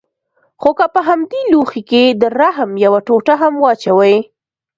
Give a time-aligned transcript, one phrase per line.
[0.61, 4.17] خو که په همدې لوښي کښې د رحم يوه ټوټه هم واچوې.